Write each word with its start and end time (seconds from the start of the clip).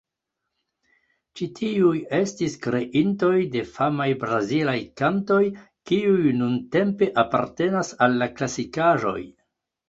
Ĉi 1.39 1.47
tiuj 1.57 1.99
estis 2.19 2.55
kreintoj 2.63 3.29
de 3.55 3.61
famaj 3.73 4.07
brazilaj 4.23 4.75
kantoj, 5.03 5.43
kiuj 5.91 6.33
nuntempe 6.39 7.11
apartenas 7.27 7.93
al 8.07 8.19
la 8.25 8.31
klasikaĵoj. 8.41 9.21